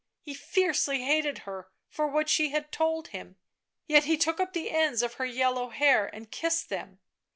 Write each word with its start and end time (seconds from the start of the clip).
He 0.25 0.33
fiercely 0.33 1.03
hated 1.03 1.37
her 1.45 1.69
for 1.87 2.07
what 2.07 2.27
she 2.27 2.49
had 2.49 2.71
told 2.71 3.09
him, 3.09 3.35
yet 3.85 4.05
he 4.05 4.17
took 4.17 4.39
up 4.39 4.53
the 4.53 4.71
ends 4.71 5.03
of 5.03 5.13
her 5.21 5.25
yellow 5.25 5.69
hair 5.69 6.07
and 6.07 6.31
kissed 6.31 6.69
them. 6.69 6.99